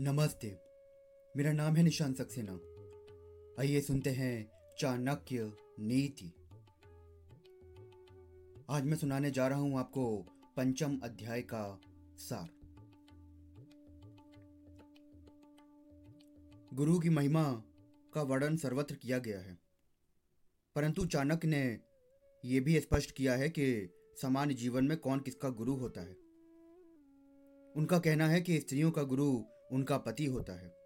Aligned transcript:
नमस्ते। 0.00 0.58
मेरा 1.36 1.52
नाम 1.52 1.76
है 1.76 1.82
निशान 1.82 2.14
सक्सेना। 2.14 2.52
आइए 3.60 3.80
सुनते 3.80 4.10
हैं 4.10 4.50
चाणक्य 4.78 5.52
नीति। 5.80 6.32
आज 8.70 8.84
मैं 8.84 8.96
सुनाने 8.96 9.30
जा 9.30 9.48
रहा 9.48 9.58
हूँ 9.58 9.78
आपको 9.78 10.26
पंचम 10.56 10.98
अध्याय 10.98 11.42
का 11.42 11.80
सार। 12.16 12.48
गुरु 16.74 16.98
की 16.98 17.08
महिमा 17.08 17.62
का 18.14 18.22
वर्णन 18.22 18.56
सर्वत्र 18.56 18.94
किया 18.94 19.18
गया 19.18 19.40
है। 19.40 19.58
परंतु 20.74 21.06
चाणक्य 21.06 21.48
ने 21.48 21.80
यह 22.44 22.60
भी 22.60 22.80
स्पष्ट 22.80 23.10
किया 23.10 23.34
है 23.34 23.48
कि 23.48 23.94
सामान्य 24.22 24.54
जीवन 24.54 24.84
में 24.84 24.96
कौन 24.98 25.20
किसका 25.20 25.50
गुरु 25.50 25.74
होता 25.74 26.00
है। 26.00 26.16
उनका 27.76 27.98
कहना 27.98 28.28
है 28.28 28.40
कि 28.40 28.60
स्त्रियों 28.60 28.90
का 28.90 29.02
गुरु 29.02 29.44
उनका 29.72 29.98
पति 29.98 30.24
होता 30.24 30.52
है। 30.52 30.76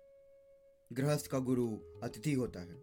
गृहस्थ 0.92 1.26
का 1.26 1.38
गुरु 1.38 1.78
अतिथि 2.02 2.32
होता 2.32 2.60
है। 2.60 2.74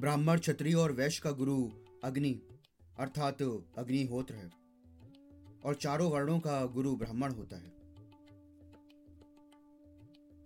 ब्राह्मण, 0.00 0.38
क्षत्रिय 0.38 0.74
और 0.74 0.92
वैश्य 0.92 1.20
का 1.24 1.30
गुरु 1.30 1.70
अग्नि, 2.04 2.42
अर्थात 2.98 3.42
अग्निहोत्र 3.78 4.34
है। 4.34 4.50
और 5.64 5.74
चारों 5.74 6.10
वर्णों 6.10 6.40
का 6.40 6.66
गुरु 6.66 6.96
ब्राह्मण 6.96 7.32
होता 7.32 7.56
है। 7.56 7.72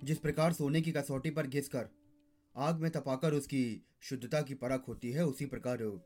जिस 0.04 0.18
प्रकार 0.18 0.52
सोने 0.52 0.80
की 0.80 0.92
कसौटी 0.92 1.30
पर 1.30 1.46
घिसकर 1.46 1.88
आग 2.56 2.77
में 2.77 2.90
तपाकर 2.90 3.34
उसकी 3.34 3.87
शुद्धता 4.01 4.42
की 4.42 4.54
परख 4.54 4.88
होती 4.88 5.12
है, 5.12 5.24
उसी 5.24 5.46
प्रकार 5.46 6.01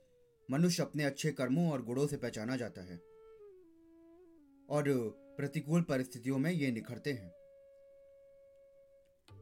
मनुष्य 0.51 0.83
अपने 0.83 1.05
अच्छे 1.05 1.33
कर्मों 1.33 1.73
और 1.73 1.83
गुणों 1.83 2.07
से 2.07 2.17
पहचाना 2.17 2.57
जाता 2.57 2.83
है। 2.83 2.97
और 4.71 4.85
प्रतिकूल 5.39 5.83
परिस्थितियों 5.83 6.39
में 6.39 6.51
ये 6.51 6.71
निखरते 6.71 7.13
हैं। 7.13 7.33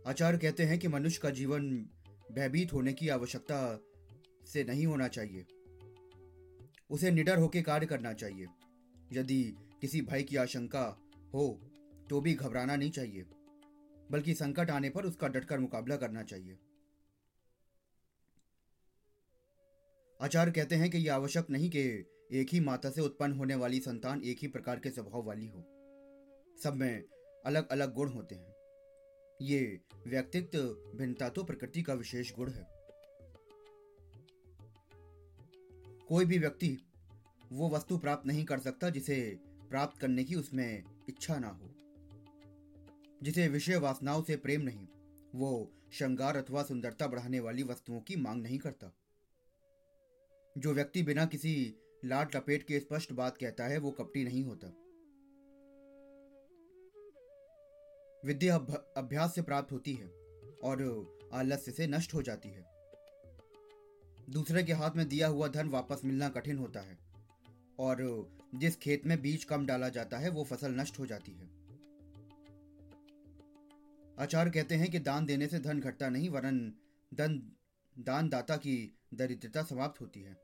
आचार्य 0.06 0.38
कहते 0.38 0.62
हैं 0.62 0.78
कि 0.78 0.88
मनुष्य 0.88 1.20
का 1.22 1.30
जीवन 1.30 1.68
भयभीत 2.32 2.72
होने 2.72 2.92
की 2.92 3.08
आवश्यकता 3.08 3.80
से 4.46 4.64
नहीं 4.64 4.86
होना 4.86 5.08
चाहिए। 5.08 5.44
उसे 6.90 7.10
निडर 7.10 7.38
होकर 7.38 7.62
कार्य 7.62 7.86
करना 7.86 8.12
चाहिए। 8.12 8.46
यदि 9.12 9.42
किसी 9.80 10.00
भय 10.00 10.22
की 10.22 10.36
आशंका 10.36 10.84
हो 11.34 11.60
तो 12.10 12.20
भी 12.20 12.34
घबराना 12.34 12.76
नहीं 12.76 12.90
चाहिए, 12.90 13.22
बल्कि 14.10 14.34
संकट 14.34 14.70
आने 14.70 14.90
पर 14.90 15.04
उसका 15.04 15.28
डटकर 15.28 15.58
मुकाबला 15.58 15.96
करना 15.96 16.22
चाहिए। 16.22 16.58
आचार्य 20.20 20.52
कहते 20.52 20.74
हैं 20.74 20.90
कि 20.90 20.98
यह 20.98 21.14
आवश्यक 21.14 21.50
नहीं 21.50 21.70
कि 21.70 21.80
एक 22.32 22.48
ही 22.52 22.60
माता 22.60 22.90
से 22.90 23.00
उत्पन्न 23.00 23.32
होने 23.32 23.54
वाली 23.54 23.80
संतान 23.80 24.22
एक 24.22 24.38
ही 24.42 24.48
प्रकार 24.48 24.78
के 24.78 24.90
स्वभाव 24.90 25.24
वाली 25.24 25.46
हो। 25.46 25.64
सब 26.62 26.74
में 26.74 27.04
अलग 27.46 27.68
अलग 27.68 27.94
गुण 27.94 28.08
होते 28.08 28.34
हैं। 28.34 28.54
ये 29.42 29.80
व्यक्तित्व 30.06 30.58
भिन्नता 30.98 31.28
तो 31.28 31.44
प्रकृति 31.44 31.82
का 31.82 31.94
विशेष 31.94 32.34
गुण 32.34 32.50
है। 32.50 32.66
कोई 36.08 36.24
भी 36.24 36.38
व्यक्ति 36.38 36.78
वो 37.52 37.68
वस्तु 37.68 37.98
प्राप्त 37.98 38.26
नहीं 38.26 38.44
कर 38.44 38.58
सकता 38.58 38.90
जिसे 38.90 39.38
प्राप्त 39.70 40.00
करने 40.00 40.24
की 40.24 40.34
उसमें 40.34 40.84
इच्छा 41.08 41.38
ना 41.38 41.48
हो। 41.48 41.74
जिसे 43.22 43.48
विषय 43.48 43.76
वासनाओं 43.76 44.22
से 44.22 44.36
प्रेम 44.36 44.60
नहीं, 44.60 44.86
वो 45.34 45.72
श्रृंगार 45.92 46.36
अथवा 46.36 46.62
सुंदरता 46.62 47.06
बढ़ाने 47.06 47.40
वाली 47.40 47.62
वस्तुओं 47.62 48.00
की 48.00 48.16
मांग 48.16 48.42
नहीं 48.42 48.58
करता। 48.58 48.92
जो 50.58 50.72
व्यक्ति 50.72 51.02
बिना 51.02 51.26
किसी 51.26 51.74
लाट 52.04 52.36
लपेट 52.36 52.62
के 52.62 52.80
स्पष्ट 52.80 53.12
बात 53.12 53.36
कहता 53.36 53.64
है, 53.64 53.78
वो 53.78 53.90
कपटी 53.90 54.24
नहीं 54.24 54.44
होता। 54.44 54.81
विद्या 58.24 58.56
अभ्यास 58.96 59.34
से 59.34 59.42
प्राप्त 59.42 59.72
होती 59.72 59.92
है 59.92 60.06
और 60.64 60.82
आलस्य 61.32 61.72
से 61.72 61.86
नष्ट 61.86 62.14
हो 62.14 62.22
जाती 62.22 62.48
है। 62.48 62.64
दूसरे 64.30 64.62
के 64.62 64.72
हाथ 64.72 64.96
में 64.96 65.08
दिया 65.08 65.28
हुआ 65.28 65.48
धन 65.48 65.68
वापस 65.68 66.00
मिलना 66.04 66.28
कठिन 66.28 66.58
होता 66.58 66.80
है 66.80 66.98
और 67.78 67.98
जिस 68.54 68.76
खेत 68.76 69.06
में 69.06 69.20
बीज 69.22 69.44
कम 69.44 69.66
डाला 69.66 69.88
जाता 69.88 70.18
है, 70.18 70.30
वो 70.30 70.44
फ़सल 70.44 70.72
नष्ट 70.72 70.98
हो 70.98 71.06
जाती 71.06 71.32
है। 71.32 71.50
आचार्य 74.18 74.50
कहते 74.50 74.74
हैं 74.74 74.90
कि 74.90 74.98
दान 74.98 75.26
देने 75.26 75.46
से 75.46 75.58
धन 75.58 75.80
घटता 75.80 76.08
नहीं, 76.08 76.28
वरन 76.30 76.72
धन 77.14 77.42
दान 77.98 78.28
दाता 78.28 78.56
की 78.56 78.98
दरिद्रता 79.14 79.62
समाप्त 79.62 80.00
होती 80.00 80.20
है। 80.22 80.34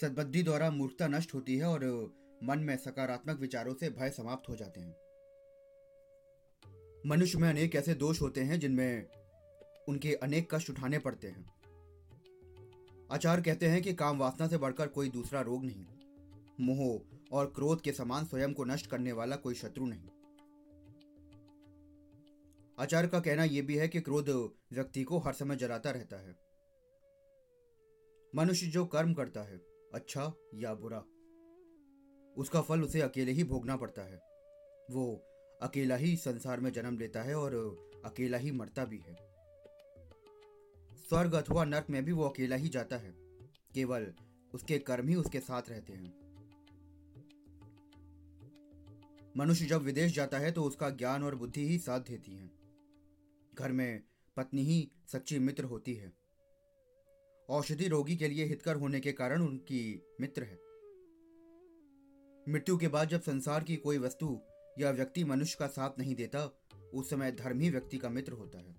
सदबद्धि 0.00 0.42
द्वारा 0.42 0.70
मूर्खता 0.70 1.08
नष्ट 1.08 1.34
होती 1.34 1.56
है 1.56 1.64
और 1.64 1.84
मन 2.44 2.58
में 2.58 2.76
सकारात्मक 2.76 3.40
विचारों 3.40 3.74
से 3.74 3.90
भय 3.90 4.10
समाप्त 4.10 4.48
हो 4.48 4.56
जाते 4.56 4.80
हैं। 4.80 4.96
मनुष्य 7.06 7.38
में 7.38 7.48
अनेक 7.48 7.74
ऐसे 7.74 7.94
दोष 7.94 8.22
होते 8.22 8.40
हैं 8.40 8.60
जिनमें 8.60 9.06
उनके 9.88 10.14
अनेक 10.14 10.54
कष्ट 10.54 10.70
उठाने 10.70 10.98
पड़ते 10.98 11.28
हैं। 11.28 11.56
आचार्य 13.12 13.42
कहते 13.42 13.66
हैं 13.66 13.82
कि 13.82 13.94
काम 13.94 14.18
वासना 14.18 14.48
से 14.48 14.56
बढ़कर 14.56 14.88
कोई 14.88 15.08
दूसरा 15.08 15.40
रोग 15.40 15.64
नहीं। 15.64 15.86
मोह 16.60 17.00
और 17.32 17.46
क्रोध 17.46 17.80
के 17.80 17.92
समान 17.92 18.24
स्वयं 18.24 18.52
को 18.52 18.64
नष्ट 18.64 18.86
करने 18.86 19.12
वाला 19.12 19.36
कोई 19.36 19.54
शत्रु 19.54 19.86
नहीं। 19.86 20.08
आचार्य 22.78 23.08
का 23.08 23.20
कहना 23.20 23.44
यह 23.44 23.62
भी 23.62 23.76
है 23.76 23.88
कि 23.88 24.00
क्रोध 24.00 24.28
व्यक्ति 24.72 25.02
को 25.02 25.18
हर 25.18 25.32
समय 25.32 25.56
जलाता 25.56 25.90
रहता 25.90 26.16
है। 26.16 26.36
मनुष्य 28.34 28.66
जो 28.66 28.86
कर्म 28.86 29.14
करता 29.14 29.42
है 29.42 29.56
अच्छा 29.94 30.32
या 30.54 30.74
बुरा 30.74 31.04
उसका 32.36 32.60
फल 32.60 32.82
उसे 32.82 33.00
अकेले 33.00 33.32
ही 33.32 33.44
भोगना 33.44 33.76
पड़ता 33.76 34.02
है। 34.02 34.16
वो 34.90 35.24
अकेला 35.62 35.96
ही 35.96 36.16
संसार 36.16 36.60
में 36.60 36.72
जन्म 36.72 36.98
लेता 36.98 37.22
है 37.22 37.34
और 37.34 37.54
अकेला 38.04 38.38
ही 38.38 38.50
मरता 38.50 38.84
भी 38.84 38.98
है। 38.98 39.14
स्वर्ग 41.08 41.34
अथवा 41.34 41.64
नर्क 41.64 41.86
में 41.90 42.04
भी 42.04 42.12
वो 42.12 42.24
अकेला 42.24 42.56
ही 42.56 42.68
जाता 42.68 42.96
है। 42.96 43.14
केवल 43.74 44.14
उसके 44.54 44.78
कर्म 44.78 45.08
ही 45.08 45.14
उसके 45.14 45.40
साथ 45.40 45.62
रहते 45.68 45.92
हैं। 45.92 46.26
मनुष्य 49.36 49.64
जब 49.64 49.82
विदेश 49.82 50.14
जाता 50.14 50.38
है 50.38 50.52
तो 50.52 50.62
उसका 50.62 50.90
ज्ञान 50.90 51.24
और 51.24 51.34
बुद्धि 51.34 51.68
ही 51.68 51.78
साथ 51.78 52.00
देती 52.00 52.32
हैं। 52.32 52.50
घर 53.54 53.72
में 53.72 54.02
पत्नी 54.36 54.62
ही 54.62 54.90
सच्ची 55.12 55.38
मित्र 55.38 55.64
होती 55.64 55.94
है। 55.94 56.12
औषधि 57.48 57.88
रोगी 57.88 58.16
के 58.16 58.28
लिए 58.28 58.44
हितकर 58.44 58.76
होने 58.76 59.00
के 59.00 59.12
कारण 59.12 59.42
उनकी 59.42 60.02
मित्र 60.20 60.42
है। 60.42 60.65
मृत्यु 62.48 62.76
के 62.76 62.88
बाद 62.88 63.08
जब 63.08 63.20
संसार 63.20 63.64
की 63.64 63.76
कोई 63.76 63.98
वस्तु 63.98 64.40
या 64.78 64.90
व्यक्ति 64.90 65.24
मनुष्य 65.24 65.56
का 65.58 65.66
साथ 65.66 65.90
नहीं 65.98 66.14
देता, 66.14 66.58
उस 66.94 67.10
समय 67.10 67.32
धर्म 67.32 67.60
ही 67.60 67.70
व्यक्ति 67.70 67.98
का 67.98 68.08
मित्र 68.08 68.32
होता 68.32 68.58
है। 68.58 68.76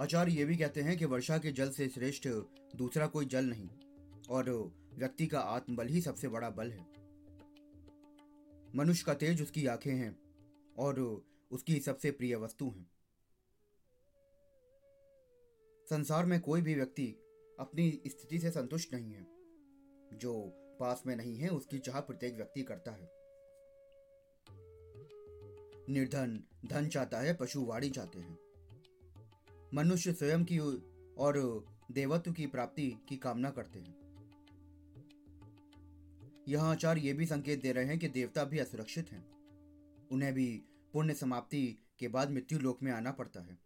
आचार्य 0.00 0.32
ये 0.32 0.44
भी 0.44 0.56
कहते 0.56 0.82
हैं 0.82 0.98
कि 0.98 1.04
वर्षा 1.04 1.38
के 1.38 1.52
जल 1.52 1.70
से 1.70 1.88
श्रेष्ठ 1.88 2.28
दूसरा 2.76 3.06
कोई 3.06 3.24
जल 3.24 3.44
नहीं, 3.44 3.68
और 4.30 4.72
व्यक्ति 4.94 5.26
का 5.26 5.40
आत्मबल 5.40 5.86
ही 5.86 6.00
सबसे 6.00 6.28
बड़ा 6.28 6.50
बल 6.50 6.70
है। 6.70 6.86
मनुष्य 8.76 9.04
का 9.06 9.14
तेज 9.14 9.42
उसकी 9.42 9.66
आँखें 9.66 9.94
हैं, 9.94 10.18
और 10.78 11.24
उसकी 11.50 11.80
सबसे 11.80 12.10
प्रिय 12.10 12.36
वस्तु 12.36 12.70
हैं। 12.70 12.90
संसार 15.90 16.26
में 16.26 16.40
कोई 16.40 16.60
भी 16.60 16.74
व्यक्ति 16.74 17.06
अपनी 17.60 18.02
स्थिति 18.06 18.38
से 18.38 18.50
संतुष्ट 18.50 18.94
नहीं 18.94 19.12
है। 19.12 19.37
जो 20.14 20.52
पास 20.80 21.02
में 21.06 21.16
नहीं 21.16 21.36
है, 21.36 21.48
उसकी 21.48 21.78
चाह 21.78 22.00
प्रत्येक 22.00 22.36
व्यक्ति 22.36 22.62
करता 22.62 22.90
है। 22.90 23.18
निर्धन, 25.88 26.44
धन 26.66 26.88
चाहता 26.88 27.18
है, 27.18 27.34
पशु 27.34 27.64
वाड़ी 27.64 27.90
चाहते 27.90 28.18
हैं। 28.18 28.38
मनुष्य 29.74 30.12
स्वयं 30.12 30.44
की 30.44 30.58
और 31.14 31.64
देवत्व 31.90 32.32
की 32.32 32.46
प्राप्ति 32.46 32.96
की 33.08 33.16
कामना 33.16 33.50
करते 33.50 33.78
हैं। 33.78 33.98
यहाँ 36.48 36.70
आचार्य 36.70 37.00
ये 37.00 37.12
भी 37.12 37.26
संकेत 37.26 37.62
दे 37.62 37.72
रहे 37.72 37.84
हैं 37.84 37.98
कि 37.98 38.08
देवता 38.08 38.44
भी 38.44 38.58
असुरक्षित 38.58 39.12
हैं। 39.12 39.38
उन्हें 40.08 40.34
भी 40.34 40.62
पुण्य 40.92 41.14
समाप्ति 41.14 41.78
के 41.98 42.08
बाद 42.08 42.30
मृत्यु 42.30 42.58
लोक 42.58 42.82
में 42.82 42.92
आना 42.92 43.12
पड़ता 43.12 43.40
है। 43.40 43.58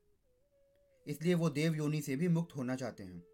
इसलिए 1.07 1.35
वो 1.35 1.51
देव 1.51 1.75
योनि 1.75 2.01
से 2.01 2.17
भी 2.17 2.29
मुक्त 2.29 2.57
होना 2.57 2.77
चाहते 2.77 3.03
हैं। 3.03 3.25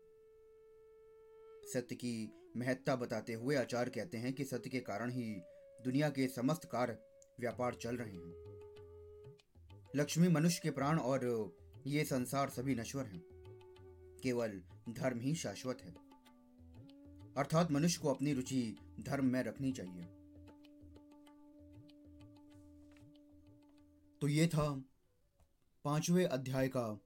सत्य 1.64 1.94
की 1.94 2.32
महत्ता 2.58 2.96
बताते 2.96 3.34
हुए 3.34 3.56
आचार्य 3.56 3.90
कहते 3.90 4.19
हैं 4.19 4.32
कि 4.32 4.44
सत्य 4.44 4.70
के 4.70 4.81
कारण 4.81 5.10
ही 5.10 5.40
दुनिया 5.84 6.10
के 6.10 6.28
समस्त 6.28 6.64
कार्य 6.64 6.99
व्यापार 7.40 7.75
चल 7.75 7.96
रहे 7.96 8.16
हैं। 8.16 8.58
लक्ष्मी 9.96 10.28
मनुष्य 10.28 10.60
के 10.62 10.70
प्राण 10.70 10.99
और 10.99 11.52
ये 11.87 12.05
संसार 12.05 12.49
सभी 12.49 12.75
नश्वर 12.75 13.06
हैं। 13.06 13.22
केवल 14.22 14.62
धर्म 14.88 15.20
ही 15.20 15.34
शाश्वत 15.34 15.78
है। 15.82 15.94
अर्थात 17.37 17.70
मनुष्य 17.70 18.00
को 18.02 18.08
अपनी 18.08 18.32
रुचि 18.32 18.76
धर्म 19.00 19.25
में 19.25 19.43
रखनी 19.43 19.72
चाहिए। 19.72 20.02
तो 24.20 24.28
ये 24.28 24.46
था 24.46 24.84
पाँचवें 25.84 26.26
अध्याय 26.26 26.69
का 26.69 27.00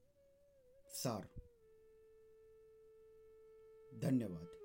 सार। 0.88 1.28
धन्यवाद। 3.98 4.61